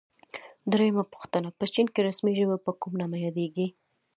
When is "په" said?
1.57-1.65, 2.65-2.71